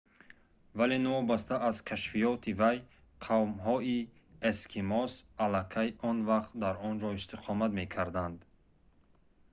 [0.79, 2.77] вале новобаста аз кашфиёти вай
[3.25, 3.97] қавмҳои
[4.49, 8.37] эскимос аллакай он вақт дар он ҷо истиқомат мекарданд